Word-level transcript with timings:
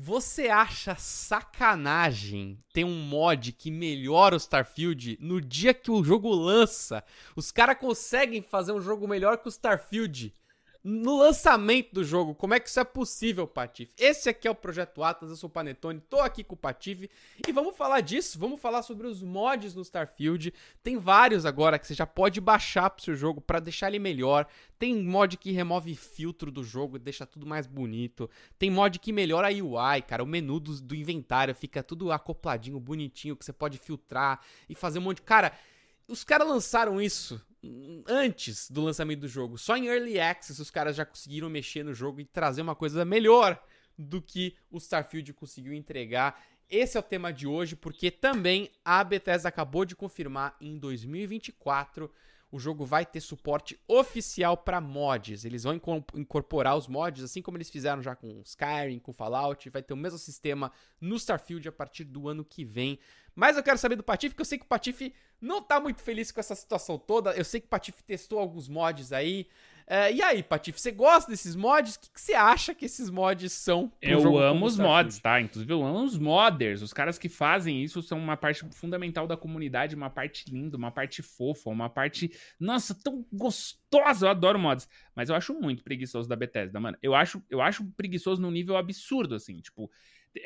Você 0.00 0.46
acha 0.46 0.94
sacanagem 0.94 2.62
ter 2.72 2.84
um 2.84 3.00
mod 3.00 3.50
que 3.50 3.68
melhora 3.68 4.36
o 4.36 4.38
Starfield 4.38 5.18
no 5.20 5.40
dia 5.40 5.74
que 5.74 5.90
o 5.90 6.04
jogo 6.04 6.32
lança? 6.32 7.02
Os 7.34 7.50
caras 7.50 7.80
conseguem 7.80 8.40
fazer 8.40 8.70
um 8.70 8.80
jogo 8.80 9.08
melhor 9.08 9.38
que 9.38 9.48
o 9.48 9.50
Starfield 9.50 10.32
no 10.82 11.18
lançamento 11.18 11.92
do 11.92 12.04
jogo. 12.04 12.34
Como 12.34 12.54
é 12.54 12.60
que 12.60 12.68
isso 12.68 12.80
é 12.80 12.84
possível, 12.84 13.46
Patife? 13.46 13.92
Esse 13.98 14.28
aqui 14.28 14.46
é 14.46 14.50
o 14.50 14.54
Projeto 14.54 15.02
Atlas, 15.02 15.30
eu 15.30 15.36
sou 15.36 15.48
o 15.48 15.52
Panetone, 15.52 16.00
tô 16.00 16.20
aqui 16.20 16.44
com 16.44 16.54
o 16.54 16.58
Patife 16.58 17.10
e 17.46 17.52
vamos 17.52 17.76
falar 17.76 18.00
disso, 18.00 18.38
vamos 18.38 18.60
falar 18.60 18.82
sobre 18.82 19.06
os 19.06 19.22
mods 19.22 19.74
no 19.74 19.82
Starfield. 19.82 20.52
Tem 20.82 20.96
vários 20.96 21.44
agora 21.44 21.78
que 21.78 21.86
você 21.86 21.94
já 21.94 22.06
pode 22.06 22.40
baixar 22.40 22.90
pro 22.90 23.04
seu 23.04 23.14
jogo 23.14 23.40
para 23.40 23.60
deixar 23.60 23.88
ele 23.88 23.98
melhor. 23.98 24.46
Tem 24.78 24.94
mod 24.94 25.36
que 25.36 25.50
remove 25.50 25.94
filtro 25.96 26.50
do 26.50 26.62
jogo 26.62 26.96
e 26.96 27.00
deixa 27.00 27.26
tudo 27.26 27.46
mais 27.46 27.66
bonito. 27.66 28.30
Tem 28.58 28.70
mod 28.70 28.98
que 28.98 29.12
melhora 29.12 29.48
a 29.48 29.50
UI, 29.50 30.02
cara, 30.02 30.22
o 30.22 30.26
menu 30.26 30.60
do, 30.60 30.80
do 30.80 30.94
inventário 30.94 31.54
fica 31.54 31.82
tudo 31.82 32.12
acopladinho, 32.12 32.78
bonitinho, 32.78 33.36
que 33.36 33.44
você 33.44 33.52
pode 33.52 33.78
filtrar 33.78 34.40
e 34.68 34.74
fazer 34.74 35.00
um 35.00 35.02
monte 35.02 35.16
de... 35.16 35.22
Cara, 35.22 35.52
os 36.06 36.22
caras 36.24 36.48
lançaram 36.48 37.00
isso 37.00 37.42
antes 38.06 38.70
do 38.70 38.82
lançamento 38.82 39.20
do 39.20 39.28
jogo. 39.28 39.58
Só 39.58 39.76
em 39.76 39.86
Early 39.86 40.20
Access 40.20 40.60
os 40.60 40.70
caras 40.70 40.96
já 40.96 41.04
conseguiram 41.04 41.48
mexer 41.48 41.82
no 41.82 41.94
jogo 41.94 42.20
e 42.20 42.24
trazer 42.24 42.62
uma 42.62 42.74
coisa 42.74 43.04
melhor 43.04 43.60
do 43.96 44.22
que 44.22 44.54
o 44.70 44.78
Starfield 44.78 45.32
conseguiu 45.32 45.72
entregar. 45.72 46.42
Esse 46.70 46.96
é 46.96 47.00
o 47.00 47.02
tema 47.02 47.32
de 47.32 47.46
hoje, 47.46 47.74
porque 47.74 48.10
também 48.10 48.70
a 48.84 49.02
Bethesda 49.02 49.48
acabou 49.48 49.84
de 49.84 49.96
confirmar 49.96 50.56
em 50.60 50.78
2024 50.78 52.10
o 52.50 52.58
jogo 52.58 52.84
vai 52.84 53.04
ter 53.04 53.20
suporte 53.20 53.78
oficial 53.86 54.56
para 54.56 54.80
mods. 54.80 55.44
Eles 55.44 55.64
vão 55.64 55.74
incorporar 56.14 56.76
os 56.76 56.88
mods, 56.88 57.22
assim 57.22 57.42
como 57.42 57.58
eles 57.58 57.68
fizeram 57.68 58.02
já 58.02 58.16
com 58.16 58.40
Skyrim, 58.42 58.98
com 58.98 59.12
Fallout. 59.12 59.68
Vai 59.68 59.82
ter 59.82 59.92
o 59.92 59.96
mesmo 59.96 60.18
sistema 60.18 60.72
no 61.00 61.16
Starfield 61.16 61.68
a 61.68 61.72
partir 61.72 62.04
do 62.04 62.28
ano 62.28 62.44
que 62.44 62.64
vem. 62.64 62.98
Mas 63.38 63.56
eu 63.56 63.62
quero 63.62 63.78
saber 63.78 63.94
do 63.94 64.02
Patife, 64.02 64.30
porque 64.30 64.40
eu 64.40 64.44
sei 64.44 64.58
que 64.58 64.64
o 64.64 64.68
Patife 64.68 65.14
não 65.40 65.62
tá 65.62 65.78
muito 65.78 66.02
feliz 66.02 66.32
com 66.32 66.40
essa 66.40 66.56
situação 66.56 66.98
toda. 66.98 67.30
Eu 67.34 67.44
sei 67.44 67.60
que 67.60 67.68
o 67.68 67.70
Patife 67.70 68.02
testou 68.02 68.40
alguns 68.40 68.68
mods 68.68 69.12
aí. 69.12 69.46
É, 69.86 70.12
e 70.12 70.20
aí, 70.20 70.42
Patife, 70.42 70.80
você 70.80 70.90
gosta 70.90 71.30
desses 71.30 71.54
mods? 71.54 71.94
O 71.94 72.00
que, 72.00 72.10
que, 72.10 72.20
você 72.20 72.34
acha 72.34 72.74
que 72.74 72.84
esses 72.84 73.08
mods 73.08 73.52
são? 73.52 73.92
Eu 74.02 74.36
amo 74.36 74.66
os 74.66 74.76
mods, 74.76 75.20
tá? 75.20 75.40
Inclusive, 75.40 75.72
eu 75.72 75.84
amo 75.84 76.02
os 76.02 76.18
modders. 76.18 76.82
Os 76.82 76.92
caras 76.92 77.16
que 77.16 77.28
fazem 77.28 77.80
isso 77.80 78.02
são 78.02 78.18
uma 78.18 78.36
parte 78.36 78.64
fundamental 78.72 79.24
da 79.28 79.36
comunidade, 79.36 79.94
uma 79.94 80.10
parte 80.10 80.50
linda, 80.50 80.76
uma 80.76 80.90
parte 80.90 81.22
fofa, 81.22 81.70
uma 81.70 81.88
parte. 81.88 82.32
Nossa, 82.58 82.92
tão 82.92 83.24
gostosa! 83.32 84.26
Eu 84.26 84.30
adoro 84.30 84.58
mods. 84.58 84.88
Mas 85.14 85.28
eu 85.28 85.36
acho 85.36 85.54
muito 85.54 85.84
preguiçoso 85.84 86.28
da 86.28 86.34
Bethesda, 86.34 86.80
mano. 86.80 86.98
Eu 87.00 87.14
acho, 87.14 87.40
eu 87.48 87.62
acho 87.62 87.84
preguiçoso 87.96 88.42
num 88.42 88.50
nível 88.50 88.76
absurdo, 88.76 89.36
assim. 89.36 89.60
Tipo, 89.60 89.88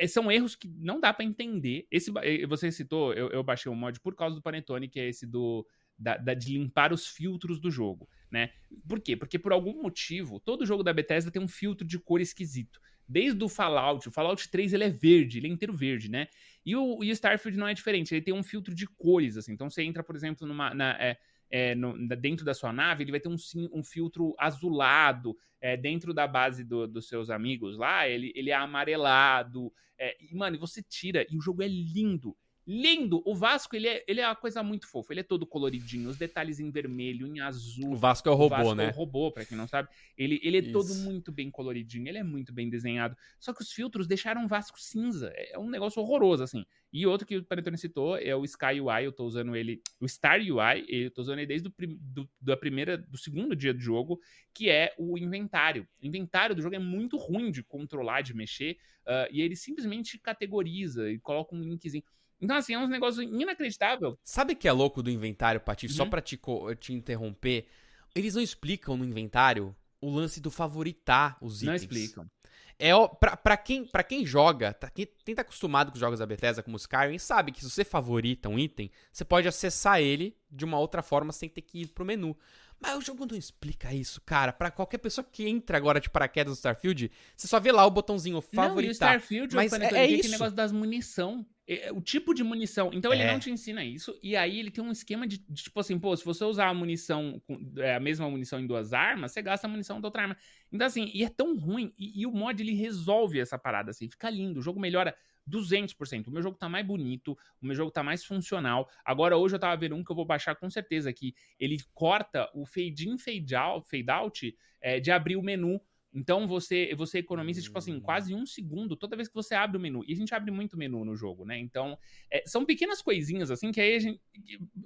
são 0.09 0.31
erros 0.31 0.55
que 0.55 0.69
não 0.69 1.01
dá 1.01 1.13
para 1.13 1.25
entender. 1.25 1.87
Esse, 1.91 2.13
você 2.49 2.71
citou, 2.71 3.13
eu, 3.15 3.29
eu, 3.31 3.43
baixei 3.43 3.71
um 3.71 3.75
mod 3.75 3.99
por 4.01 4.15
causa 4.15 4.35
do 4.35 4.43
Panetone, 4.43 4.89
que 4.89 5.01
é 5.01 5.09
esse 5.09 5.27
do 5.27 5.67
da, 5.99 6.17
da, 6.17 6.35
de 6.35 6.53
limpar 6.53 6.93
os 6.93 7.07
filtros 7.07 7.61
do 7.61 7.71
jogo, 7.71 8.09
né? 8.31 8.51
Por 8.89 9.01
quê? 9.01 9.17
Porque 9.17 9.39
por 9.39 9.53
algum 9.53 9.83
motivo, 9.83 10.41
todo 10.41 10.67
jogo 10.67 10.83
da 10.83 10.93
Bethesda 10.93 11.31
tem 11.31 11.41
um 11.41 11.49
filtro 11.49 11.87
de 11.87 11.99
cor 11.99 12.21
esquisito. 12.21 12.81
Desde 13.07 13.43
o 13.45 13.49
Fallout, 13.49 14.09
o 14.09 14.13
Fallout 14.13 14.49
3 14.49 14.73
ele 14.73 14.85
é 14.85 14.89
verde, 14.89 15.39
ele 15.39 15.47
é 15.47 15.51
inteiro 15.51 15.75
verde, 15.75 16.11
né? 16.11 16.29
E 16.65 16.75
o, 16.75 17.03
e 17.05 17.11
o 17.11 17.13
Starfield 17.13 17.59
não 17.59 17.69
é 17.69 17.75
diferente, 17.75 18.15
ele 18.15 18.23
tem 18.23 18.35
um 18.35 18.43
filtro 18.43 18.75
de 18.75 18.87
cores, 18.87 19.37
assim. 19.37 19.53
Então 19.53 19.69
você 19.69 19.83
entra, 19.83 20.03
por 20.03 20.17
exemplo, 20.17 20.47
numa, 20.47 20.73
na, 20.73 20.93
é, 21.01 21.19
é, 21.53 21.75
no, 21.75 21.95
dentro 22.17 22.45
da 22.45 22.55
sua 22.55 22.73
nave, 22.73 23.05
ele 23.05 23.11
vai 23.11 23.21
ter 23.21 23.29
um, 23.29 23.37
um 23.73 23.85
filtro 23.85 24.35
azulado. 24.39 25.37
É, 25.61 25.77
dentro 25.77 26.13
da 26.13 26.27
base 26.27 26.65
do, 26.65 26.89
dos 26.89 27.07
seus 27.07 27.31
amigos 27.31 27.79
lá, 27.79 28.09
ele, 28.09 28.33
ele 28.35 28.51
é 28.51 28.55
amarelado. 28.55 29.73
É, 29.97 30.17
e, 30.21 30.35
mano, 30.35 30.59
você 30.59 30.83
tira 30.83 31.25
e 31.31 31.37
o 31.37 31.41
jogo 31.41 31.63
é 31.63 31.69
lindo 31.69 32.37
lindo. 32.67 33.23
O 33.27 33.35
Vasco, 33.35 33.75
ele 33.75 33.89
é, 33.89 34.05
ele 34.07 34.21
é 34.21 34.27
uma 34.27 34.37
coisa 34.37 34.63
muito 34.63 34.89
fofa. 34.89 35.13
Ele 35.13 35.21
é 35.21 35.25
todo 35.25 35.47
coloridinho, 35.47 36.09
os 36.09 36.17
detalhes 36.17 36.61
em 36.61 36.71
vermelho, 36.71 37.27
em 37.27 37.41
azul. 37.41 37.93
O 37.93 37.97
Vasco 37.97 38.29
é 38.29 38.33
o 38.33 38.35
robô, 38.35 38.55
o 38.55 38.59
Vasco 38.59 38.75
né? 38.75 38.85
É 38.87 38.89
o 38.89 38.93
robô, 38.93 39.33
pra 39.33 39.45
quem 39.45 39.57
não 39.57 39.67
sabe. 39.67 39.89
Ele, 40.17 40.41
ele 40.43 40.59
é 40.59 40.61
Isso. 40.61 40.73
todo 40.73 40.95
muito 40.95 41.33
bem 41.33 41.51
coloridinho, 41.51 42.09
ele 42.09 42.19
é 42.19 42.23
muito 42.23 42.53
bem 42.53 42.69
desenhado. 42.69 43.17
Só 43.39 43.53
que 43.53 43.63
os 43.63 43.73
filtros 43.73 44.07
deixaram 44.07 44.45
o 44.45 44.49
Vasco 44.49 44.81
cinza. 44.81 45.33
É 45.35 45.59
um 45.59 45.69
negócio 45.69 46.01
horroroso, 46.01 46.43
assim. 46.43 46.65
E 46.93 47.07
outro 47.07 47.27
que 47.27 47.39
o 47.39 47.45
Panetone 47.45 47.79
citou 47.79 48.19
é 48.19 48.37
o 48.37 48.45
Sky 48.45 48.79
UI, 48.79 49.07
eu 49.07 49.13
tô 49.13 49.25
usando 49.25 49.57
ele, 49.57 49.81
o 49.99 50.07
Star 50.07 50.39
UI, 50.39 50.85
eu 50.89 51.11
tô 51.11 51.23
usando 51.23 51.39
ele 51.39 51.47
desde 51.47 51.69
o 51.69 51.73
do, 51.99 52.29
da 52.39 52.55
primeira, 52.55 52.99
do 52.99 53.17
segundo 53.17 53.57
dia 53.57 53.73
do 53.73 53.81
jogo, 53.81 54.21
que 54.53 54.69
é 54.69 54.95
o 54.99 55.17
inventário. 55.17 55.89
O 56.03 56.07
inventário 56.07 56.55
do 56.55 56.61
jogo 56.61 56.75
é 56.75 56.79
muito 56.79 57.17
ruim 57.17 57.51
de 57.51 57.63
controlar, 57.63 58.21
de 58.21 58.35
mexer, 58.35 58.77
uh, 59.07 59.27
e 59.31 59.41
ele 59.41 59.57
simplesmente 59.57 60.19
categoriza 60.19 61.11
e 61.11 61.19
coloca 61.19 61.57
um 61.57 61.63
linkzinho. 61.63 62.05
Então, 62.43 62.57
assim, 62.57 62.75
é 62.75 62.79
um 62.79 62.89
negócio 62.89 63.23
inacreditável. 63.23 64.19
Sabe 64.25 64.57
que 64.57 64.67
é 64.67 64.73
louco 64.73 65.01
do 65.01 65.11
inventário, 65.11 65.61
Pati? 65.61 65.87
Uhum. 65.87 65.93
Só 65.93 66.05
pra 66.05 66.21
te, 66.21 66.39
te 66.81 66.93
interromper. 66.93 67.67
Eles 68.15 68.35
não 68.35 68.43
explicam 68.43 68.97
no 68.97 69.05
inventário 69.05 69.75
o 70.01 70.11
lance 70.11 70.41
do 70.41 70.51
favoritar 70.51 71.39
os 71.41 71.63
itens. 71.63 71.67
Não 71.67 71.75
explicam. 71.77 72.31
É, 72.79 72.91
pra, 73.21 73.37
pra, 73.37 73.57
quem, 73.57 73.85
pra 73.85 74.03
quem 74.03 74.27
joga, 74.27 74.75
tá, 74.75 74.91
quem, 74.91 75.07
quem 75.25 75.37
tá 75.37 75.43
acostumado 75.43 75.91
com 75.91 75.95
os 75.95 76.01
jogos 76.01 76.19
da 76.19 76.27
Bethesda, 76.27 76.65
como 76.65 76.77
Skyrim, 76.77 77.17
sabe 77.17 77.53
que 77.53 77.61
se 77.61 77.71
você 77.71 77.85
favorita 77.85 78.49
um 78.49 78.59
item, 78.59 78.91
você 79.13 79.25
pode 79.25 79.47
acessar 79.47 80.01
ele 80.01 80.37
de 80.51 80.65
uma 80.65 80.81
outra 80.81 81.01
forma 81.01 81.33
sem 81.33 81.49
ter 81.49 81.63
que 81.63 81.83
ir 81.83 81.87
pro 81.89 82.05
menu. 82.05 82.37
Mas 82.81 82.99
o 82.99 83.01
jogo 83.01 83.25
não 83.25 83.39
explica 83.39 83.95
isso, 83.95 84.21
cara. 84.23 84.53
Para 84.53 84.73
qualquer 84.73 84.99
pessoa 84.99 85.25
que 85.25 85.49
entra 85.49 85.77
agora 85.77 86.01
de 86.01 86.11
paraquedas 86.11 86.51
no 86.51 86.57
Starfield, 86.57 87.13
você 87.37 87.47
só 87.47 87.61
vê 87.61 87.71
lá 87.71 87.87
o 87.87 87.91
botãozinho 87.91 88.41
favoritar. 88.41 88.75
Não, 88.75 88.83
e 88.83 88.89
o 88.89 88.91
Starfield, 88.91 89.55
mas 89.55 89.73
é, 89.73 89.95
é 89.95 90.07
isso. 90.09 90.31
negócio 90.33 90.57
das 90.57 90.73
munição. 90.73 91.47
É, 91.67 91.89
é, 91.89 91.93
o 91.93 92.01
tipo 92.01 92.35
de 92.35 92.43
munição. 92.43 92.91
Então 92.93 93.13
ele 93.13 93.23
é. 93.23 93.33
não 93.33 93.39
te 93.39 93.51
ensina 93.51 93.85
isso. 93.85 94.19
E 94.23 94.37
aí 94.37 94.59
ele 94.59 94.71
tem 94.71 94.83
um 94.83 94.91
esquema 94.91 95.27
de, 95.27 95.39
de, 95.39 95.63
tipo 95.63 95.79
assim, 95.79 95.99
pô, 95.99 96.17
se 96.17 96.25
você 96.25 96.45
usar 96.45 96.69
a 96.69 96.75
munição, 96.75 97.41
é, 97.79 97.95
a 97.95 98.01
mesma 98.01 98.29
munição 98.29 98.59
em 98.61 98.67
duas 98.67 98.93
armas, 98.93 99.33
você 99.33 99.43
gasta 99.43 99.67
a 99.67 99.71
munição 99.71 100.01
da 100.01 100.09
outra 100.09 100.23
arma. 100.23 100.37
Então, 100.73 100.87
assim, 100.87 101.11
e 101.15 101.25
é 101.25 101.29
tão 101.29 101.57
ruim. 101.57 101.93
E, 101.99 102.23
e 102.23 102.27
o 102.27 102.33
mod 102.33 102.61
ele 102.61 102.75
resolve 102.75 103.39
essa 103.39 103.59
parada, 103.59 103.91
assim, 103.91 104.09
fica 104.09 104.29
lindo. 104.29 104.61
O 104.61 104.63
jogo 104.63 104.81
melhora 104.81 105.15
200%. 105.49 106.29
O 106.29 106.31
meu 106.31 106.43
jogo 106.43 106.57
tá 106.57 106.69
mais 106.69 106.87
bonito, 106.87 107.37
o 107.61 107.67
meu 107.67 107.75
jogo 107.75 107.91
tá 107.91 108.03
mais 108.03 108.25
funcional. 108.25 108.89
Agora, 109.05 109.37
hoje 109.37 109.55
eu 109.55 109.59
tava 109.59 109.77
vendo 109.77 109.95
um 109.95 110.05
que 110.05 110.11
eu 110.11 110.17
vou 110.17 110.25
baixar 110.25 110.55
com 110.55 110.71
certeza 110.71 111.13
que 111.13 111.35
ele 111.59 111.79
corta 111.95 112.51
o 112.55 112.65
fade 112.67 113.09
in, 113.09 113.19
fade 113.19 113.55
out, 113.55 113.89
fade 113.89 114.11
out 114.11 114.57
é, 114.81 115.01
de 115.01 115.11
abrir 115.11 115.37
o 115.37 115.43
menu 115.43 115.81
então 116.15 116.47
você 116.47 116.95
você 116.95 117.19
economiza, 117.19 117.63
tipo 117.63 117.79
assim, 117.79 117.99
quase 118.01 118.35
um 118.35 118.45
segundo 118.45 118.97
toda 118.97 119.17
vez 119.17 119.29
que 119.29 119.35
você 119.35 119.55
abre 119.55 119.79
o 119.79 119.81
menu. 119.81 120.05
E 120.07 120.13
a 120.13 120.17
gente 120.17 120.35
abre 120.35 120.51
muito 120.51 120.77
menu 120.77 121.05
no 121.05 121.17
jogo, 121.17 121.45
né? 121.45 121.59
Então, 121.59 121.99
é, 122.31 122.43
são 122.47 122.65
pequenas 122.65 123.01
coisinhas, 123.01 123.51
assim, 123.51 123.73
que 123.73 123.81
aí 123.81 123.97
a 123.97 123.99
gente. 123.99 124.21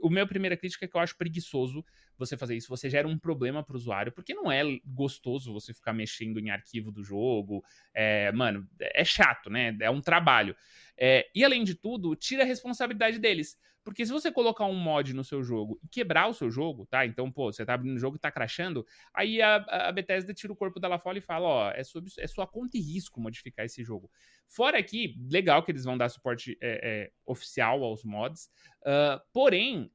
O 0.01 0.09
meu 0.09 0.27
primeira 0.27 0.57
crítica 0.57 0.85
é 0.85 0.89
que 0.89 0.97
eu 0.97 1.01
acho 1.01 1.17
preguiçoso 1.17 1.85
você 2.17 2.37
fazer 2.37 2.57
isso. 2.57 2.69
Você 2.69 2.89
gera 2.89 3.09
um 3.09 3.19
problema 3.19 3.63
pro 3.63 3.77
usuário, 3.77 4.13
porque 4.13 4.35
não 4.35 4.51
é 4.51 4.63
gostoso 4.85 5.53
você 5.53 5.75
ficar 5.75 5.93
mexendo 5.93 6.39
em 6.39 6.51
arquivo 6.51 6.93
do 6.93 7.03
jogo. 7.03 7.65
É, 7.93 8.31
mano, 8.33 8.67
é 8.81 9.05
chato, 9.05 9.51
né? 9.51 9.77
É 9.81 9.91
um 9.91 10.01
trabalho. 10.01 10.57
É, 10.97 11.29
e 11.35 11.45
além 11.45 11.65
de 11.65 11.75
tudo, 11.75 12.15
tira 12.15 12.43
a 12.43 12.47
responsabilidade 12.47 13.19
deles. 13.19 13.59
Porque 13.87 14.05
se 14.05 14.11
você 14.11 14.33
colocar 14.33 14.65
um 14.65 14.75
mod 14.75 15.15
no 15.15 15.23
seu 15.23 15.45
jogo 15.45 15.79
e 15.81 15.87
quebrar 15.87 16.27
o 16.27 16.35
seu 16.35 16.51
jogo, 16.51 16.85
tá? 16.87 17.07
Então, 17.07 17.31
pô, 17.31 17.53
você 17.53 17.65
tá 17.65 17.75
abrindo 17.75 17.95
o 17.95 18.01
jogo 18.01 18.17
e 18.17 18.19
tá 18.19 18.33
crashando, 18.33 18.85
aí 19.15 19.41
a, 19.41 19.59
a 19.59 19.93
Bethesda 19.93 20.35
tira 20.35 20.53
o 20.53 20.57
corpo 20.57 20.81
dela 20.81 20.99
fora 20.99 21.19
e 21.19 21.21
fala, 21.21 21.47
ó, 21.47 21.71
é, 21.71 21.85
sub, 21.85 22.11
é 22.19 22.27
sua 22.27 22.49
conta 22.49 22.77
e 22.77 22.81
risco 22.81 23.21
modificar 23.21 23.65
esse 23.65 23.85
jogo. 23.85 24.11
Fora 24.49 24.77
aqui, 24.77 25.17
legal 25.31 25.63
que 25.63 25.71
eles 25.71 25.85
vão 25.85 25.97
dar 25.97 26.09
suporte 26.09 26.59
é, 26.61 26.81
é, 26.83 27.13
oficial 27.25 27.85
aos 27.85 28.03
mods, 28.03 28.51
uh, 28.83 29.23
porém, 29.33 29.89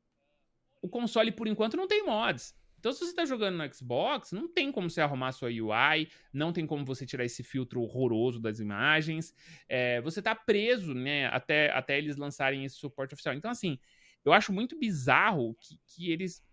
o 0.81 0.87
console, 0.87 1.29
por 1.29 1.45
enquanto, 1.45 1.75
não 1.75 1.85
tem 1.85 2.05
mods. 2.05 2.55
Então, 2.81 2.91
se 2.91 2.97
você 2.97 3.11
está 3.11 3.25
jogando 3.25 3.59
no 3.59 3.73
Xbox, 3.73 4.31
não 4.31 4.47
tem 4.47 4.71
como 4.71 4.89
você 4.89 5.01
arrumar 5.01 5.31
sua 5.33 5.49
UI, 5.49 6.09
não 6.33 6.51
tem 6.51 6.65
como 6.65 6.83
você 6.83 7.05
tirar 7.05 7.23
esse 7.23 7.43
filtro 7.43 7.79
horroroso 7.79 8.39
das 8.39 8.59
imagens. 8.59 9.35
É, 9.69 10.01
você 10.01 10.17
está 10.17 10.33
preso, 10.33 10.95
né, 10.95 11.27
até, 11.27 11.71
até 11.73 11.99
eles 11.99 12.17
lançarem 12.17 12.65
esse 12.65 12.77
suporte 12.77 13.13
oficial. 13.13 13.35
Então, 13.35 13.51
assim, 13.51 13.77
eu 14.25 14.33
acho 14.33 14.51
muito 14.51 14.75
bizarro 14.79 15.55
que, 15.59 15.79
que 15.85 16.11
eles 16.11 16.43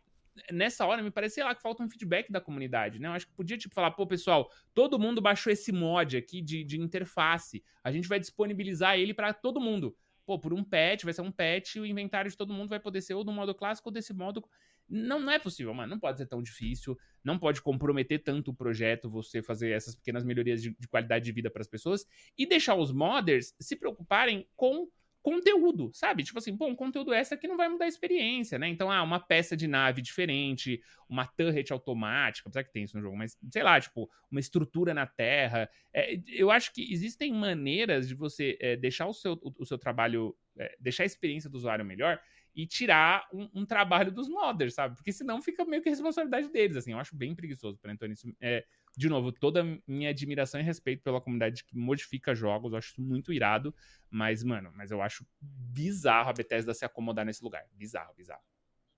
nessa 0.52 0.84
hora 0.84 1.02
me 1.02 1.10
parece, 1.10 1.36
sei 1.36 1.44
lá, 1.44 1.54
que 1.54 1.62
falta 1.62 1.82
um 1.82 1.88
feedback 1.88 2.30
da 2.30 2.42
comunidade, 2.42 2.98
né? 2.98 3.08
Eu 3.08 3.12
acho 3.12 3.26
que 3.26 3.32
podia, 3.32 3.56
tipo, 3.56 3.74
falar, 3.74 3.92
pô, 3.92 4.06
pessoal, 4.06 4.52
todo 4.74 4.98
mundo 4.98 5.22
baixou 5.22 5.50
esse 5.50 5.72
mod 5.72 6.14
aqui 6.14 6.42
de, 6.42 6.62
de 6.62 6.78
interface. 6.78 7.64
A 7.82 7.90
gente 7.90 8.06
vai 8.06 8.20
disponibilizar 8.20 8.98
ele 8.98 9.14
para 9.14 9.32
todo 9.32 9.60
mundo. 9.60 9.96
Pô, 10.26 10.38
por 10.38 10.52
um 10.52 10.62
patch, 10.62 11.04
vai 11.04 11.14
ser 11.14 11.22
um 11.22 11.32
patch, 11.32 11.76
o 11.76 11.86
inventário 11.86 12.30
de 12.30 12.36
todo 12.36 12.52
mundo 12.52 12.68
vai 12.68 12.78
poder 12.78 13.00
ser 13.00 13.14
ou 13.14 13.24
do 13.24 13.32
modo 13.32 13.54
clássico 13.54 13.88
ou 13.88 13.92
desse 13.92 14.12
modo 14.12 14.44
não, 14.88 15.20
não 15.20 15.32
é 15.32 15.38
possível, 15.38 15.74
mano. 15.74 15.90
Não 15.90 16.00
pode 16.00 16.18
ser 16.18 16.26
tão 16.26 16.42
difícil. 16.42 16.98
Não 17.22 17.38
pode 17.38 17.60
comprometer 17.60 18.22
tanto 18.22 18.50
o 18.50 18.54
projeto 18.54 19.10
você 19.10 19.42
fazer 19.42 19.70
essas 19.70 19.94
pequenas 19.94 20.24
melhorias 20.24 20.62
de, 20.62 20.74
de 20.78 20.88
qualidade 20.88 21.24
de 21.24 21.32
vida 21.32 21.50
para 21.50 21.60
as 21.60 21.68
pessoas 21.68 22.06
e 22.36 22.46
deixar 22.46 22.74
os 22.74 22.90
modders 22.90 23.54
se 23.60 23.76
preocuparem 23.76 24.48
com 24.56 24.88
conteúdo, 25.20 25.90
sabe? 25.92 26.22
Tipo 26.22 26.38
assim, 26.38 26.56
bom, 26.56 26.74
conteúdo 26.74 27.12
extra 27.12 27.36
que 27.36 27.48
não 27.48 27.56
vai 27.56 27.68
mudar 27.68 27.84
a 27.84 27.88
experiência, 27.88 28.58
né? 28.58 28.68
Então, 28.68 28.90
ah, 28.90 29.02
uma 29.02 29.20
peça 29.20 29.56
de 29.56 29.66
nave 29.66 30.00
diferente, 30.00 30.80
uma 31.08 31.26
turret 31.26 31.70
automática, 31.70 32.48
apesar 32.48 32.64
que 32.64 32.72
tem 32.72 32.84
isso 32.84 32.96
no 32.96 33.02
jogo, 33.02 33.16
mas 33.16 33.36
sei 33.50 33.62
lá, 33.62 33.78
tipo, 33.78 34.08
uma 34.30 34.40
estrutura 34.40 34.94
na 34.94 35.06
Terra. 35.06 35.68
É, 35.92 36.18
eu 36.28 36.50
acho 36.50 36.72
que 36.72 36.90
existem 36.90 37.32
maneiras 37.32 38.08
de 38.08 38.14
você 38.14 38.56
é, 38.60 38.76
deixar 38.76 39.06
o 39.06 39.12
seu, 39.12 39.32
o, 39.42 39.52
o 39.58 39.66
seu 39.66 39.76
trabalho, 39.76 40.34
é, 40.56 40.74
deixar 40.80 41.02
a 41.02 41.06
experiência 41.06 41.50
do 41.50 41.56
usuário 41.56 41.84
melhor 41.84 42.18
e 42.54 42.66
tirar 42.66 43.26
um, 43.32 43.48
um, 43.54 43.66
trabalho 43.66 44.10
dos 44.10 44.28
modders, 44.28 44.74
sabe? 44.74 44.96
Porque 44.96 45.12
senão 45.12 45.40
fica 45.40 45.64
meio 45.64 45.82
que 45.82 45.88
responsabilidade 45.88 46.50
deles, 46.50 46.76
assim. 46.76 46.92
Eu 46.92 46.98
acho 46.98 47.14
bem 47.14 47.34
preguiçoso 47.34 47.78
para 47.78 47.92
Antônio. 47.92 48.16
É, 48.40 48.64
de 48.96 49.08
novo, 49.08 49.30
toda 49.30 49.64
minha 49.86 50.10
admiração 50.10 50.60
e 50.60 50.64
respeito 50.64 51.02
pela 51.02 51.20
comunidade 51.20 51.64
que 51.64 51.76
modifica 51.76 52.34
jogos, 52.34 52.72
eu 52.72 52.78
acho 52.78 52.92
isso 52.92 53.02
muito 53.02 53.32
irado, 53.32 53.74
mas, 54.10 54.42
mano, 54.42 54.72
mas 54.74 54.90
eu 54.90 55.00
acho 55.00 55.26
bizarro 55.40 56.30
a 56.30 56.32
Bethesda 56.32 56.74
se 56.74 56.84
acomodar 56.84 57.24
nesse 57.24 57.42
lugar. 57.42 57.64
Bizarro, 57.74 58.12
bizarro. 58.16 58.42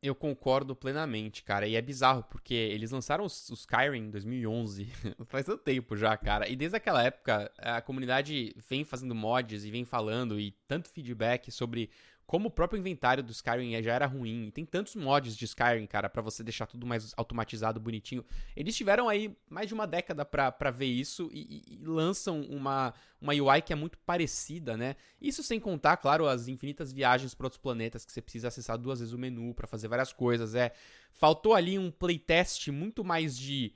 Eu 0.03 0.15
concordo 0.15 0.75
plenamente, 0.75 1.45
cara. 1.45 1.69
E 1.69 1.77
é 1.77 1.83
bizarro, 1.83 2.25
porque 2.25 2.55
eles 2.55 2.91
lançaram 2.91 3.23
os 3.23 3.51
Skyrim 3.51 4.07
em 4.07 4.11
2011. 4.11 4.87
Faz 5.29 5.45
tanto 5.45 5.63
tempo 5.63 5.95
já, 5.95 6.17
cara. 6.17 6.49
E 6.49 6.57
desde 6.57 6.79
aquela 6.79 7.03
época, 7.03 7.53
a 7.59 7.83
comunidade 7.83 8.55
vem 8.57 8.83
fazendo 8.83 9.15
mods 9.15 9.63
e 9.63 9.71
vem 9.71 9.85
falando 9.85 10.41
e 10.41 10.53
tanto 10.67 10.89
feedback 10.89 11.53
sobre 11.53 11.91
como 12.31 12.47
o 12.47 12.51
próprio 12.51 12.79
inventário 12.79 13.25
do 13.25 13.33
Skyrim 13.33 13.83
já 13.83 13.93
era 13.93 14.07
ruim, 14.07 14.47
e 14.47 14.51
tem 14.53 14.65
tantos 14.65 14.95
mods 14.95 15.37
de 15.37 15.45
Skyrim, 15.47 15.85
cara, 15.85 16.09
para 16.09 16.23
você 16.23 16.45
deixar 16.45 16.65
tudo 16.65 16.87
mais 16.87 17.13
automatizado, 17.17 17.81
bonitinho. 17.81 18.25
Eles 18.55 18.77
tiveram 18.77 19.09
aí 19.09 19.37
mais 19.49 19.67
de 19.67 19.75
uma 19.75 19.85
década 19.85 20.25
para 20.25 20.71
ver 20.71 20.87
isso 20.87 21.29
e, 21.33 21.65
e, 21.67 21.75
e, 21.75 21.85
lançam 21.85 22.43
uma, 22.43 22.95
uma 23.21 23.33
UI 23.33 23.61
que 23.63 23.73
é 23.73 23.77
muito 23.77 23.99
parecida, 23.99 24.77
né? 24.77 24.95
Isso 25.21 25.43
sem 25.43 25.59
contar, 25.59 25.97
claro, 25.97 26.25
as 26.29 26.47
infinitas 26.47 26.93
viagens 26.93 27.35
para 27.35 27.47
outros 27.47 27.61
planetas 27.61 28.05
que 28.05 28.13
você 28.13 28.23
precisa 28.23 28.47
acessar 28.47 28.79
duas 28.79 29.01
vezes 29.01 29.13
o 29.13 29.19
menu 29.19 29.53
para 29.53 29.67
fazer 29.67 29.89
várias 29.89 30.13
coisas. 30.13 30.55
É, 30.55 30.73
faltou 31.13 31.53
ali 31.53 31.81
um 31.81 31.91
playtest 31.91 32.69
muito 32.69 33.03
mais 33.03 33.37
de 33.37 33.73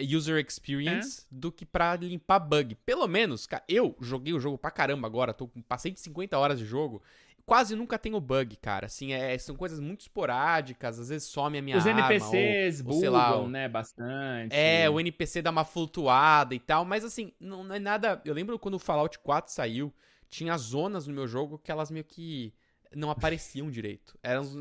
user 0.00 0.44
experience 0.46 1.22
é? 1.22 1.24
do 1.28 1.50
que 1.50 1.66
para 1.66 1.96
limpar 1.96 2.38
bug. 2.38 2.76
Pelo 2.86 3.08
menos, 3.08 3.46
cara, 3.46 3.64
eu 3.68 3.96
joguei 4.00 4.32
o 4.32 4.38
jogo 4.38 4.56
pra 4.56 4.70
caramba 4.70 5.08
agora, 5.08 5.34
tô 5.34 5.48
passei 5.66 5.90
de 5.90 5.98
50 5.98 6.38
horas 6.38 6.58
de 6.58 6.64
jogo 6.64 7.02
quase 7.46 7.76
nunca 7.76 7.98
tem 7.98 8.12
o 8.14 8.20
bug, 8.20 8.56
cara. 8.56 8.86
Assim, 8.86 9.12
é, 9.12 9.38
são 9.38 9.54
coisas 9.54 9.78
muito 9.78 10.02
esporádicas, 10.02 10.98
às 10.98 11.08
vezes 11.08 11.28
some 11.28 11.56
a 11.56 11.62
minha 11.62 11.78
Os 11.78 11.86
arma. 11.86 12.00
Os 12.00 12.10
NPCs 12.10 12.80
ou, 12.80 12.86
bugam, 12.86 13.12
lá, 13.12 13.48
né, 13.48 13.68
bastante. 13.68 14.54
É, 14.54 14.90
o 14.90 14.98
NPC 14.98 15.40
dá 15.40 15.50
uma 15.50 15.64
flutuada 15.64 16.54
e 16.54 16.58
tal, 16.58 16.84
mas 16.84 17.04
assim, 17.04 17.32
não, 17.40 17.62
não 17.62 17.74
é 17.74 17.78
nada... 17.78 18.20
Eu 18.24 18.34
lembro 18.34 18.58
quando 18.58 18.74
o 18.74 18.78
Fallout 18.80 19.18
4 19.20 19.52
saiu, 19.52 19.94
tinha 20.28 20.56
zonas 20.58 21.06
no 21.06 21.14
meu 21.14 21.28
jogo 21.28 21.58
que 21.58 21.70
elas 21.70 21.90
meio 21.90 22.04
que 22.04 22.52
não 22.94 23.10
apareciam 23.10 23.70
direito. 23.70 24.18
Eram 24.22 24.42
uns, 24.42 24.54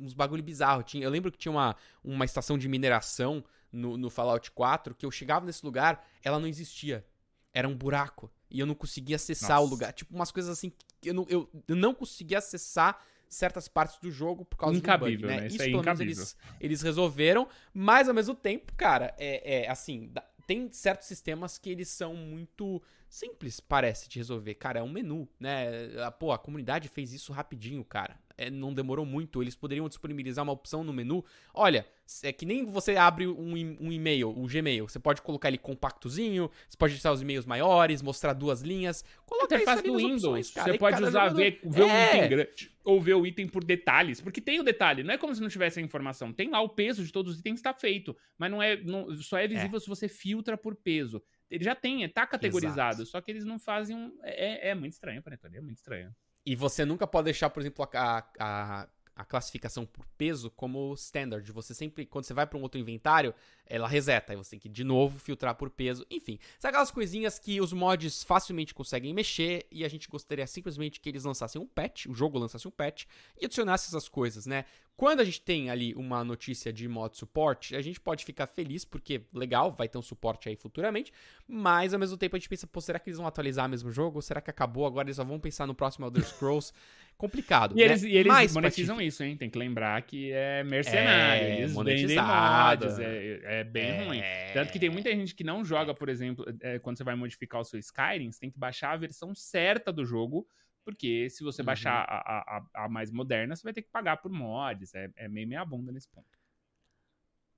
uns 0.00 0.14
bagulho 0.14 0.42
bizarro. 0.42 0.82
Tinha, 0.82 1.04
eu 1.04 1.10
lembro 1.10 1.32
que 1.32 1.38
tinha 1.38 1.52
uma, 1.52 1.74
uma 2.04 2.24
estação 2.24 2.56
de 2.56 2.68
mineração 2.68 3.44
no, 3.72 3.96
no 3.96 4.10
Fallout 4.10 4.50
4 4.50 4.94
que 4.94 5.06
eu 5.06 5.10
chegava 5.10 5.46
nesse 5.46 5.64
lugar, 5.64 6.06
ela 6.22 6.38
não 6.38 6.46
existia. 6.46 7.04
Era 7.52 7.68
um 7.68 7.74
buraco 7.74 8.30
e 8.50 8.60
eu 8.60 8.66
não 8.66 8.74
conseguia 8.74 9.16
acessar 9.16 9.56
Nossa. 9.56 9.62
o 9.62 9.70
lugar. 9.70 9.92
Tipo, 9.92 10.14
umas 10.14 10.30
coisas 10.30 10.50
assim 10.50 10.72
que 11.00 11.10
eu 11.10 11.14
não, 11.14 11.26
eu, 11.28 11.48
eu 11.66 11.76
não 11.76 11.94
conseguia 11.94 12.38
acessar 12.38 13.02
certas 13.28 13.66
partes 13.66 13.98
do 13.98 14.10
jogo 14.10 14.44
por 14.44 14.56
causa 14.56 14.76
incabível, 14.76 15.16
do 15.16 15.22
bug, 15.22 15.34
né? 15.34 15.40
né? 15.40 15.46
Isso, 15.46 15.56
Isso 15.56 15.64
é 15.64 15.70
pelo 15.70 15.82
menos 15.82 16.00
eles, 16.00 16.36
eles 16.60 16.82
resolveram, 16.82 17.48
mas 17.72 18.08
ao 18.08 18.14
mesmo 18.14 18.34
tempo, 18.34 18.72
cara, 18.76 19.14
é, 19.18 19.62
é 19.62 19.70
assim, 19.70 20.12
tem 20.46 20.70
certos 20.70 21.08
sistemas 21.08 21.56
que 21.56 21.70
eles 21.70 21.88
são 21.88 22.14
muito 22.14 22.82
simples, 23.12 23.60
parece, 23.60 24.08
de 24.08 24.18
resolver. 24.18 24.54
Cara, 24.54 24.80
é 24.80 24.82
um 24.82 24.88
menu, 24.88 25.28
né? 25.38 26.10
Pô, 26.18 26.32
a 26.32 26.38
comunidade 26.38 26.88
fez 26.88 27.12
isso 27.12 27.32
rapidinho, 27.32 27.84
cara 27.84 28.18
é, 28.36 28.50
não 28.50 28.72
demorou 28.72 29.04
muito. 29.04 29.42
Eles 29.42 29.54
poderiam 29.54 29.88
disponibilizar 29.88 30.42
uma 30.42 30.52
opção 30.52 30.82
no 30.82 30.92
menu. 30.92 31.24
Olha, 31.54 31.86
é 32.22 32.32
que 32.32 32.44
nem 32.44 32.64
você 32.64 32.96
abre 32.96 33.26
um, 33.26 33.52
um 33.80 33.92
e-mail, 33.92 34.30
o 34.30 34.46
Gmail. 34.46 34.88
Você 34.88 34.98
pode 34.98 35.22
colocar 35.22 35.48
ele 35.48 35.58
compactozinho, 35.58 36.50
você 36.68 36.76
pode 36.76 36.94
deixar 36.94 37.12
os 37.12 37.22
e-mails 37.22 37.46
maiores, 37.46 38.02
mostrar 38.02 38.32
duas 38.32 38.60
linhas. 38.60 39.04
Coloca 39.24 39.54
interface 39.54 39.82
do 39.82 39.96
Windows. 39.96 40.24
Opções, 40.24 40.50
cara, 40.50 40.72
você 40.72 40.78
pode 40.78 41.02
usar 41.02 41.28
ver, 41.28 41.60
ver 41.64 41.82
é. 41.82 41.84
um 41.84 42.06
item 42.06 42.28
grande 42.28 42.72
ou 42.84 43.00
ver 43.00 43.14
o 43.14 43.24
item 43.24 43.46
por 43.46 43.62
detalhes. 43.62 44.20
Porque 44.20 44.40
tem 44.40 44.60
o 44.60 44.64
detalhe, 44.64 45.02
não 45.02 45.14
é 45.14 45.18
como 45.18 45.34
se 45.34 45.40
não 45.40 45.48
tivesse 45.48 45.78
a 45.78 45.82
informação. 45.82 46.32
Tem 46.32 46.50
lá 46.50 46.60
o 46.60 46.68
peso 46.68 47.04
de 47.04 47.12
todos 47.12 47.34
os 47.34 47.40
itens 47.40 47.60
está 47.60 47.72
feito. 47.72 48.16
Mas 48.36 48.50
não 48.50 48.62
é. 48.62 48.76
Não, 48.76 49.12
só 49.14 49.38
é 49.38 49.46
visível 49.46 49.76
é. 49.76 49.80
se 49.80 49.88
você 49.88 50.08
filtra 50.08 50.56
por 50.56 50.74
peso. 50.74 51.22
Ele 51.52 51.62
já 51.62 51.74
tem, 51.74 52.08
tá 52.08 52.26
categorizado. 52.26 53.02
Exato. 53.02 53.06
Só 53.10 53.20
que 53.20 53.30
eles 53.30 53.44
não 53.44 53.58
fazem 53.58 53.94
um. 53.94 54.18
É, 54.22 54.70
é 54.70 54.74
muito 54.74 54.94
estranho, 54.94 55.22
Panetone. 55.22 55.58
É 55.58 55.60
muito 55.60 55.76
estranho. 55.76 56.10
E 56.46 56.56
você 56.56 56.84
nunca 56.84 57.06
pode 57.06 57.26
deixar, 57.26 57.50
por 57.50 57.60
exemplo, 57.60 57.86
a, 57.92 58.26
a, 58.38 58.82
a 58.82 58.88
classificação 59.24 59.84
por 59.84 60.06
peso 60.18 60.50
como 60.50 60.94
standard. 60.94 61.50
Você 61.52 61.74
sempre, 61.74 62.06
quando 62.06 62.24
você 62.24 62.34
vai 62.34 62.46
para 62.46 62.58
um 62.58 62.62
outro 62.62 62.80
inventário, 62.80 63.34
ela 63.66 63.86
reseta. 63.86 64.32
Aí 64.32 64.36
você 64.36 64.50
tem 64.50 64.58
que 64.58 64.68
de 64.68 64.84
novo 64.84 65.18
filtrar 65.18 65.54
por 65.54 65.70
peso. 65.70 66.06
Enfim, 66.10 66.38
são 66.58 66.68
aquelas 66.68 66.90
coisinhas 66.90 67.38
que 67.38 67.60
os 67.60 67.72
mods 67.72 68.22
facilmente 68.22 68.74
conseguem 68.74 69.12
mexer 69.14 69.66
e 69.70 69.84
a 69.84 69.88
gente 69.88 70.08
gostaria 70.08 70.46
simplesmente 70.46 71.00
que 71.00 71.08
eles 71.08 71.24
lançassem 71.24 71.60
um 71.60 71.66
patch, 71.66 72.06
o 72.06 72.14
jogo 72.14 72.38
lançasse 72.38 72.66
um 72.66 72.70
patch 72.70 73.04
e 73.40 73.44
adicionasse 73.44 73.88
essas 73.88 74.08
coisas, 74.08 74.46
né? 74.46 74.64
Quando 74.96 75.20
a 75.20 75.24
gente 75.24 75.40
tem 75.40 75.70
ali 75.70 75.94
uma 75.94 76.22
notícia 76.22 76.72
de 76.72 76.86
mod 76.86 77.16
suporte, 77.16 77.74
a 77.74 77.80
gente 77.80 77.98
pode 77.98 78.24
ficar 78.24 78.46
feliz 78.46 78.84
porque 78.84 79.22
legal, 79.32 79.72
vai 79.72 79.88
ter 79.88 79.98
um 79.98 80.02
suporte 80.02 80.48
aí 80.48 80.54
futuramente, 80.54 81.12
mas 81.48 81.94
ao 81.94 81.98
mesmo 81.98 82.16
tempo 82.16 82.36
a 82.36 82.38
gente 82.38 82.48
pensa, 82.48 82.66
pô, 82.66 82.80
será 82.80 82.98
que 82.98 83.08
eles 83.08 83.16
vão 83.16 83.26
atualizar 83.26 83.66
o 83.66 83.68
mesmo 83.70 83.90
jogo? 83.90 84.18
Ou 84.18 84.22
será 84.22 84.40
que 84.40 84.50
acabou 84.50 84.86
agora 84.86 85.08
eles 85.08 85.16
só 85.16 85.24
vão 85.24 85.40
pensar 85.40 85.66
no 85.66 85.74
próximo 85.74 86.06
Elder 86.06 86.24
Scrolls? 86.24 86.72
Complicado. 87.22 87.74
E 87.74 87.76
né? 87.76 87.84
eles, 87.84 88.02
e 88.02 88.16
eles 88.16 88.26
mas, 88.26 88.52
monetizam 88.52 89.00
isso, 89.00 89.22
hein? 89.22 89.36
Tem 89.36 89.48
que 89.48 89.56
lembrar 89.56 90.02
que 90.02 90.32
é 90.32 90.64
mercenário. 90.64 91.44
É, 91.44 91.58
eles 91.60 91.72
vendem 91.72 92.16
mods, 92.16 92.98
é, 92.98 93.60
é 93.60 93.64
bem 93.64 93.90
é... 93.90 94.04
ruim. 94.04 94.22
Tanto 94.52 94.72
que 94.72 94.78
tem 94.80 94.90
muita 94.90 95.08
gente 95.10 95.32
que 95.32 95.44
não 95.44 95.64
joga, 95.64 95.94
por 95.94 96.08
exemplo, 96.08 96.44
é, 96.60 96.80
quando 96.80 96.98
você 96.98 97.04
vai 97.04 97.14
modificar 97.14 97.60
o 97.60 97.64
seu 97.64 97.78
Skyrim, 97.78 98.32
você 98.32 98.40
tem 98.40 98.50
que 98.50 98.58
baixar 98.58 98.90
a 98.90 98.96
versão 98.96 99.36
certa 99.36 99.92
do 99.92 100.04
jogo 100.04 100.44
porque 100.84 101.30
se 101.30 101.44
você 101.44 101.62
uhum. 101.62 101.66
baixar 101.66 102.04
a, 102.08 102.56
a, 102.56 102.84
a, 102.86 102.88
mais 102.88 103.08
moderna, 103.08 103.54
você 103.54 103.62
vai 103.62 103.72
ter 103.72 103.82
que 103.82 103.90
pagar 103.92 104.16
por 104.16 104.32
mods. 104.32 104.92
É, 104.92 105.08
é 105.14 105.28
meio 105.28 105.46
meia 105.46 105.64
bunda 105.64 105.92
nesse 105.92 106.08
ponto. 106.08 106.26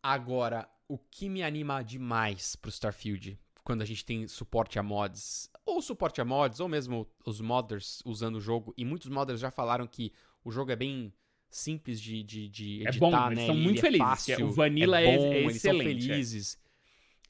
Agora, 0.02 0.68
o 0.86 0.98
que 0.98 1.30
me 1.30 1.42
anima 1.42 1.82
demais 1.82 2.54
pro 2.54 2.68
Starfield, 2.70 3.40
quando 3.64 3.82
a 3.82 3.84
gente 3.84 4.04
tem 4.04 4.28
suporte 4.28 4.78
a 4.78 4.82
mods, 4.82 5.50
ou 5.64 5.80
suporte 5.80 6.20
a 6.20 6.24
mods, 6.24 6.60
ou 6.60 6.68
mesmo 6.68 7.08
os 7.24 7.40
modders 7.40 8.02
usando 8.04 8.36
o 8.36 8.40
jogo, 8.40 8.74
e 8.76 8.84
muitos 8.84 9.08
modders 9.08 9.40
já 9.40 9.50
falaram 9.50 9.86
que 9.86 10.12
o 10.44 10.50
jogo 10.50 10.70
é 10.70 10.76
bem 10.76 11.12
simples 11.48 12.00
de, 12.00 12.22
de, 12.22 12.48
de 12.48 12.82
editar, 12.82 12.94
é 12.94 12.98
bom, 12.98 13.10
né? 13.10 13.26
Eles 13.28 13.40
estão 13.40 13.56
muito 13.56 13.78
é 13.78 13.80
felizes. 13.80 14.04
Fácil, 14.04 14.46
o 14.46 14.52
Vanilla 14.52 15.00
é, 15.00 15.16
bom, 15.16 15.24
é, 15.24 15.38
é 15.38 15.44
excelente. 15.46 15.86
Eles 15.88 16.04
são 16.04 16.12
felizes. 16.12 16.64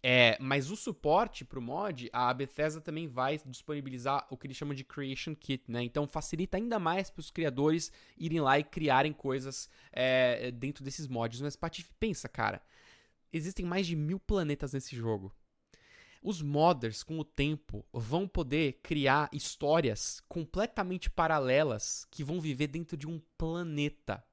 É, 0.06 0.36
mas 0.38 0.70
o 0.70 0.76
suporte 0.76 1.46
pro 1.46 1.62
mod, 1.62 2.10
a 2.12 2.34
Bethesda 2.34 2.78
também 2.78 3.08
vai 3.08 3.40
disponibilizar 3.46 4.26
o 4.28 4.36
que 4.36 4.46
eles 4.46 4.56
chamam 4.56 4.74
de 4.74 4.84
Creation 4.84 5.34
Kit, 5.34 5.64
né? 5.66 5.82
Então 5.82 6.06
facilita 6.06 6.58
ainda 6.58 6.78
mais 6.78 7.08
para 7.08 7.20
os 7.20 7.30
criadores 7.30 7.90
irem 8.18 8.40
lá 8.40 8.58
e 8.58 8.64
criarem 8.64 9.14
coisas 9.14 9.70
é, 9.92 10.50
dentro 10.50 10.84
desses 10.84 11.06
mods. 11.06 11.40
Mas 11.40 11.56
Patife, 11.56 11.90
pensa, 11.98 12.28
cara, 12.28 12.60
existem 13.32 13.64
mais 13.64 13.86
de 13.86 13.96
mil 13.96 14.20
planetas 14.20 14.74
nesse 14.74 14.94
jogo. 14.94 15.32
Os 16.24 16.40
modders, 16.40 17.02
com 17.02 17.18
o 17.18 17.24
tempo, 17.24 17.84
vão 17.92 18.26
poder 18.26 18.80
criar 18.82 19.28
histórias 19.30 20.22
completamente 20.26 21.10
paralelas 21.10 22.06
que 22.10 22.24
vão 22.24 22.40
viver 22.40 22.66
dentro 22.66 22.96
de 22.96 23.06
um 23.06 23.20
planeta 23.36 24.24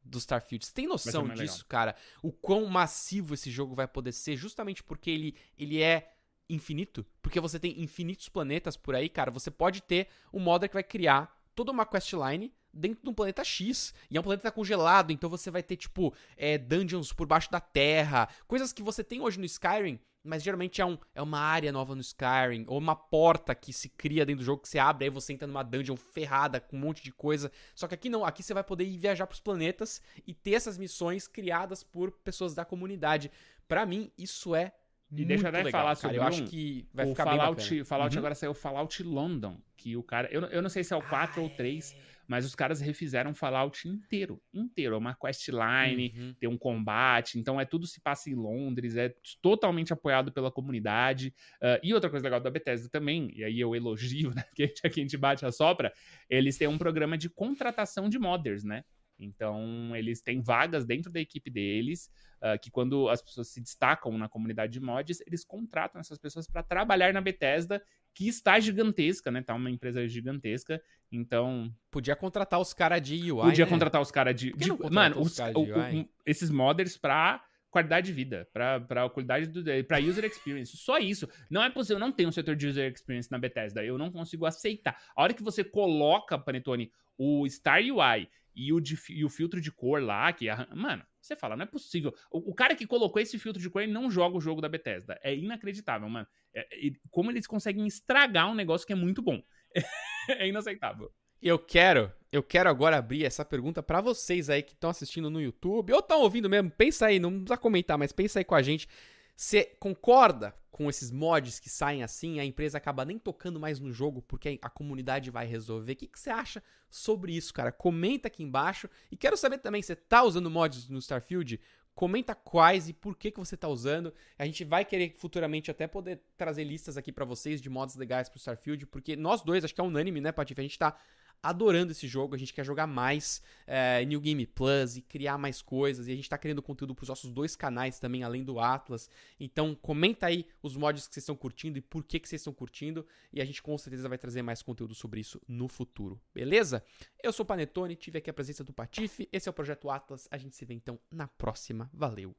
do 0.00 0.16
Starfield. 0.16 0.64
Você 0.64 0.72
tem 0.72 0.86
noção 0.86 1.26
disso, 1.26 1.56
legal. 1.56 1.68
cara? 1.68 1.96
O 2.22 2.30
quão 2.30 2.66
massivo 2.66 3.34
esse 3.34 3.50
jogo 3.50 3.74
vai 3.74 3.88
poder 3.88 4.12
ser, 4.12 4.36
justamente 4.36 4.84
porque 4.84 5.10
ele, 5.10 5.34
ele 5.58 5.82
é 5.82 6.14
infinito? 6.48 7.04
Porque 7.20 7.40
você 7.40 7.58
tem 7.58 7.82
infinitos 7.82 8.28
planetas 8.28 8.76
por 8.76 8.94
aí, 8.94 9.08
cara. 9.08 9.32
Você 9.32 9.50
pode 9.50 9.82
ter 9.82 10.06
um 10.32 10.38
modder 10.38 10.68
que 10.68 10.74
vai 10.74 10.84
criar 10.84 11.36
toda 11.52 11.72
uma 11.72 11.84
questline 11.84 12.54
dentro 12.72 13.02
de 13.02 13.10
um 13.10 13.14
planeta 13.14 13.42
X. 13.42 13.92
E 14.08 14.16
é 14.16 14.20
um 14.20 14.24
planeta 14.24 14.52
congelado, 14.52 15.10
então 15.10 15.28
você 15.28 15.50
vai 15.50 15.64
ter, 15.64 15.74
tipo, 15.74 16.14
é, 16.36 16.56
dungeons 16.58 17.12
por 17.12 17.26
baixo 17.26 17.50
da 17.50 17.58
terra. 17.58 18.28
Coisas 18.46 18.72
que 18.72 18.84
você 18.84 19.02
tem 19.02 19.20
hoje 19.20 19.36
no 19.36 19.44
Skyrim 19.44 19.98
mas 20.24 20.42
geralmente 20.42 20.80
é, 20.80 20.86
um, 20.86 20.96
é 21.14 21.20
uma 21.20 21.38
área 21.38 21.70
nova 21.70 21.94
no 21.94 22.00
Skyrim, 22.00 22.64
ou 22.66 22.78
uma 22.78 22.96
porta 22.96 23.54
que 23.54 23.72
se 23.72 23.90
cria 23.90 24.24
dentro 24.24 24.40
do 24.40 24.44
jogo 24.44 24.62
que 24.62 24.68
você 24.68 24.78
abre, 24.78 25.04
aí 25.04 25.10
você 25.10 25.34
entra 25.34 25.46
numa 25.46 25.62
dungeon 25.62 25.96
ferrada 25.96 26.58
com 26.58 26.76
um 26.76 26.80
monte 26.80 27.04
de 27.04 27.12
coisa. 27.12 27.52
Só 27.74 27.86
que 27.86 27.94
aqui 27.94 28.08
não, 28.08 28.24
aqui 28.24 28.42
você 28.42 28.54
vai 28.54 28.64
poder 28.64 28.84
ir 28.84 28.96
viajar 28.96 29.26
pros 29.26 29.40
planetas 29.40 30.00
e 30.26 30.32
ter 30.32 30.54
essas 30.54 30.78
missões 30.78 31.28
criadas 31.28 31.82
por 31.82 32.10
pessoas 32.10 32.54
da 32.54 32.64
comunidade. 32.64 33.30
Para 33.68 33.84
mim, 33.84 34.10
isso 34.16 34.54
é 34.54 34.72
E 35.12 35.24
deixa 35.26 35.44
eu 35.44 35.48
até 35.50 35.62
legal, 35.62 35.82
falar 35.82 35.94
sobre 35.94 36.16
cara, 36.16 36.28
Eu 36.28 36.28
acho 36.28 36.44
que 36.44 36.88
vai 36.94 37.06
ficar 37.06 37.24
Fallout, 37.24 37.70
bem 37.70 37.84
Fallout 37.84 38.16
uhum. 38.16 38.18
agora 38.18 38.34
saiu 38.34 38.54
Fallout 38.54 39.02
London, 39.02 39.58
que 39.76 39.94
o 39.94 40.02
cara... 40.02 40.26
Eu, 40.32 40.40
eu 40.46 40.62
não 40.62 40.70
sei 40.70 40.82
se 40.82 40.94
é 40.94 40.96
o 40.96 41.02
4 41.02 41.42
ou 41.42 41.50
3, 41.50 41.94
mas 42.26 42.44
os 42.44 42.54
caras 42.54 42.80
refizeram 42.80 43.34
Fallout 43.34 43.88
inteiro, 43.88 44.40
inteiro. 44.52 44.94
É 44.94 44.98
uma 44.98 45.14
questline, 45.14 46.14
uhum. 46.16 46.34
tem 46.38 46.48
um 46.48 46.58
combate, 46.58 47.38
então 47.38 47.60
é 47.60 47.64
tudo 47.64 47.86
se 47.86 48.00
passa 48.00 48.30
em 48.30 48.34
Londres, 48.34 48.96
é 48.96 49.14
totalmente 49.42 49.92
apoiado 49.92 50.32
pela 50.32 50.50
comunidade. 50.50 51.34
Uh, 51.62 51.78
e 51.82 51.94
outra 51.94 52.10
coisa 52.10 52.24
legal 52.24 52.40
da 52.40 52.50
Bethesda 52.50 52.88
também, 52.88 53.30
e 53.34 53.44
aí 53.44 53.60
eu 53.60 53.74
elogio, 53.74 54.30
né, 54.34 54.44
que 54.54 54.64
aqui 54.84 55.00
a 55.00 55.02
gente 55.02 55.16
bate 55.16 55.44
a 55.44 55.52
sopra, 55.52 55.92
eles 56.28 56.56
têm 56.56 56.68
um 56.68 56.78
programa 56.78 57.16
de 57.18 57.28
contratação 57.28 58.08
de 58.08 58.18
modders, 58.18 58.64
né? 58.64 58.84
Então, 59.18 59.94
eles 59.94 60.20
têm 60.20 60.40
vagas 60.40 60.84
dentro 60.84 61.10
da 61.10 61.20
equipe 61.20 61.50
deles, 61.50 62.10
uh, 62.42 62.58
que 62.60 62.70
quando 62.70 63.08
as 63.08 63.22
pessoas 63.22 63.48
se 63.48 63.60
destacam 63.60 64.16
na 64.18 64.28
comunidade 64.28 64.72
de 64.72 64.80
mods, 64.80 65.20
eles 65.26 65.44
contratam 65.44 66.00
essas 66.00 66.18
pessoas 66.18 66.46
para 66.46 66.62
trabalhar 66.62 67.12
na 67.12 67.20
Bethesda, 67.20 67.82
que 68.12 68.28
está 68.28 68.58
gigantesca, 68.60 69.30
né? 69.30 69.42
Tá 69.42 69.54
uma 69.54 69.70
empresa 69.70 70.06
gigantesca. 70.08 70.80
Então. 71.10 71.72
Podia 71.90 72.14
contratar 72.14 72.60
os 72.60 72.72
caras 72.72 73.02
de 73.02 73.32
UI. 73.32 73.42
Podia 73.42 73.64
né? 73.64 73.70
contratar 73.70 74.00
os 74.00 74.10
caras 74.10 74.34
de, 74.34 74.52
de. 74.52 74.70
Mano, 74.90 75.20
os, 75.20 75.32
os 75.32 75.38
o, 75.38 75.62
o, 75.62 76.08
esses 76.24 76.50
modders 76.50 76.96
pra 76.96 77.42
qualidade 77.74 78.06
de 78.06 78.12
vida, 78.12 78.48
para 78.52 79.10
qualidade 79.10 79.48
do 79.48 79.64
para 79.84 79.98
user 79.98 80.24
experience. 80.24 80.76
Só 80.76 80.96
isso. 80.98 81.28
Não 81.50 81.60
é 81.60 81.68
possível, 81.68 81.98
não 81.98 82.12
tem 82.12 82.24
um 82.24 82.30
setor 82.30 82.54
de 82.54 82.68
user 82.68 82.92
experience 82.92 83.28
na 83.32 83.38
Bethesda. 83.38 83.84
Eu 83.84 83.98
não 83.98 84.12
consigo 84.12 84.46
aceitar. 84.46 84.96
A 85.16 85.22
hora 85.22 85.34
que 85.34 85.42
você 85.42 85.64
coloca, 85.64 86.38
Panetone, 86.38 86.92
o 87.18 87.44
Star 87.48 87.80
UI 87.80 88.28
e 88.54 88.72
o, 88.72 88.80
de, 88.80 88.98
e 89.10 89.24
o 89.24 89.28
filtro 89.28 89.60
de 89.60 89.70
cor 89.72 90.02
lá, 90.02 90.32
que 90.32 90.46
mano, 90.74 91.04
você 91.20 91.34
fala, 91.34 91.56
não 91.56 91.64
é 91.64 91.66
possível. 91.66 92.14
O, 92.30 92.50
o, 92.50 92.54
cara 92.54 92.74
que 92.74 92.86
colocou 92.86 93.20
esse 93.20 93.38
filtro 93.38 93.60
de 93.60 93.70
cor, 93.70 93.82
ele 93.82 93.92
não 93.92 94.10
joga 94.10 94.36
o 94.36 94.40
jogo 94.40 94.60
da 94.60 94.68
Bethesda. 94.68 95.18
É 95.22 95.34
inacreditável, 95.34 96.08
mano. 96.08 96.26
É, 96.54 96.60
é, 96.60 96.90
como 97.10 97.30
eles 97.30 97.46
conseguem 97.46 97.86
estragar 97.86 98.50
um 98.50 98.54
negócio 98.54 98.86
que 98.86 98.92
é 98.92 98.96
muito 98.96 99.22
bom. 99.22 99.42
é 100.28 100.46
inaceitável. 100.46 101.10
Eu 101.42 101.58
quero, 101.58 102.12
eu 102.32 102.42
quero 102.42 102.70
agora 102.70 102.96
abrir 102.96 103.24
essa 103.24 103.44
pergunta 103.44 103.82
para 103.82 104.00
vocês 104.00 104.48
aí 104.48 104.62
que 104.62 104.72
estão 104.72 104.88
assistindo 104.88 105.28
no 105.28 105.42
YouTube 105.42 105.92
ou 105.92 105.98
estão 105.98 106.20
ouvindo 106.20 106.48
mesmo. 106.48 106.70
Pensa 106.70 107.06
aí, 107.06 107.18
não 107.18 107.32
precisa 107.32 107.56
comentar, 107.56 107.98
mas 107.98 108.12
pensa 108.12 108.38
aí 108.38 108.44
com 108.44 108.54
a 108.54 108.62
gente. 108.62 108.88
Você 109.36 109.64
concorda 109.78 110.54
com 110.74 110.90
esses 110.90 111.12
mods 111.12 111.60
que 111.60 111.70
saem 111.70 112.02
assim, 112.02 112.40
a 112.40 112.44
empresa 112.44 112.78
acaba 112.78 113.04
nem 113.04 113.16
tocando 113.16 113.60
mais 113.60 113.78
no 113.78 113.92
jogo 113.92 114.20
porque 114.20 114.58
a 114.60 114.68
comunidade 114.68 115.30
vai 115.30 115.46
resolver. 115.46 115.92
O 115.92 115.96
que, 115.96 116.08
que 116.08 116.18
você 116.18 116.30
acha 116.30 116.60
sobre 116.90 117.32
isso, 117.32 117.54
cara? 117.54 117.70
Comenta 117.70 118.26
aqui 118.26 118.42
embaixo. 118.42 118.90
E 119.08 119.16
quero 119.16 119.36
saber 119.36 119.58
também, 119.58 119.80
você 119.80 119.94
tá 119.94 120.24
usando 120.24 120.50
mods 120.50 120.88
no 120.88 120.98
Starfield? 120.98 121.60
Comenta 121.94 122.34
quais 122.34 122.88
e 122.88 122.92
por 122.92 123.16
que, 123.16 123.30
que 123.30 123.38
você 123.38 123.54
está 123.54 123.68
usando. 123.68 124.12
A 124.36 124.44
gente 124.44 124.64
vai 124.64 124.84
querer 124.84 125.14
futuramente 125.16 125.70
até 125.70 125.86
poder 125.86 126.20
trazer 126.36 126.64
listas 126.64 126.96
aqui 126.96 127.12
para 127.12 127.24
vocês 127.24 127.62
de 127.62 127.70
mods 127.70 127.94
legais 127.94 128.28
pro 128.28 128.40
Starfield, 128.40 128.84
porque 128.86 129.14
nós 129.14 129.42
dois, 129.42 129.64
acho 129.64 129.72
que 129.72 129.80
é 129.80 129.84
unânime, 129.84 130.20
né, 130.20 130.32
Patife? 130.32 130.60
A 130.60 130.64
gente 130.64 130.76
tá 130.76 130.98
adorando 131.44 131.92
esse 131.92 132.08
jogo, 132.08 132.34
a 132.34 132.38
gente 132.38 132.54
quer 132.54 132.64
jogar 132.64 132.86
mais 132.86 133.42
é, 133.66 134.02
New 134.06 134.18
Game 134.18 134.46
Plus 134.46 134.96
e 134.96 135.02
criar 135.02 135.36
mais 135.36 135.60
coisas, 135.60 136.08
e 136.08 136.12
a 136.12 136.16
gente 136.16 136.28
tá 136.28 136.38
criando 136.38 136.62
conteúdo 136.62 136.94
pros 136.94 137.10
nossos 137.10 137.30
dois 137.30 137.54
canais 137.54 137.98
também, 137.98 138.22
além 138.22 138.42
do 138.42 138.58
Atlas. 138.58 139.10
Então, 139.38 139.74
comenta 139.74 140.26
aí 140.26 140.46
os 140.62 140.74
mods 140.74 141.06
que 141.06 141.12
vocês 141.12 141.22
estão 141.22 141.36
curtindo 141.36 141.76
e 141.76 141.82
por 141.82 142.02
que, 142.02 142.18
que 142.18 142.26
vocês 142.26 142.40
estão 142.40 142.52
curtindo, 142.52 143.06
e 143.30 143.42
a 143.42 143.44
gente 143.44 143.62
com 143.62 143.76
certeza 143.76 144.08
vai 144.08 144.16
trazer 144.16 144.40
mais 144.40 144.62
conteúdo 144.62 144.94
sobre 144.94 145.20
isso 145.20 145.38
no 145.46 145.68
futuro, 145.68 146.18
beleza? 146.34 146.82
Eu 147.22 147.32
sou 147.32 147.44
o 147.44 147.46
Panetone, 147.46 147.94
tive 147.94 148.18
aqui 148.18 148.30
a 148.30 148.34
presença 148.34 148.64
do 148.64 148.72
Patife, 148.72 149.28
esse 149.30 149.46
é 149.46 149.50
o 149.50 149.54
Projeto 149.54 149.90
Atlas, 149.90 150.26
a 150.30 150.38
gente 150.38 150.56
se 150.56 150.64
vê 150.64 150.72
então 150.72 150.98
na 151.10 151.28
próxima, 151.28 151.90
valeu, 151.92 152.34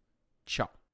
tchau! 0.46 0.76